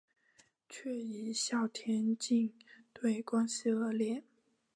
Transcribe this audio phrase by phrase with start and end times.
[0.67, 2.51] 却与校田径
[2.91, 4.23] 队关系恶劣。